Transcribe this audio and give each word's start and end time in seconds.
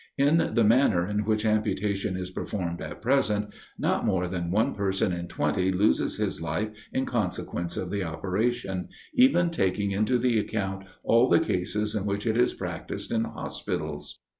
In 0.17 0.51
the 0.55 0.63
manner 0.63 1.05
in 1.07 1.25
which 1.25 1.45
amputation 1.45 2.17
is 2.17 2.31
performed 2.31 2.81
at 2.81 3.03
present, 3.03 3.53
not 3.77 4.03
more 4.03 4.27
than 4.27 4.49
one 4.49 4.73
person 4.73 5.13
in 5.13 5.27
twenty 5.27 5.71
loses 5.71 6.17
his 6.17 6.41
life 6.41 6.71
in 6.91 7.05
consequence 7.05 7.77
of 7.77 7.91
the 7.91 8.01
operation, 8.03 8.89
even 9.13 9.51
taking 9.51 9.91
into 9.91 10.17
the 10.17 10.39
account 10.39 10.85
all 11.03 11.29
the 11.29 11.39
cases 11.39 11.93
in 11.93 12.07
which 12.07 12.25
it 12.25 12.35
is 12.35 12.55
practised 12.55 13.11
in 13.11 13.25
hospitals. 13.25 14.17